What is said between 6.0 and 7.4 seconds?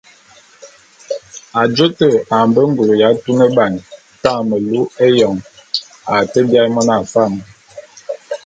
a te biaé mona fam.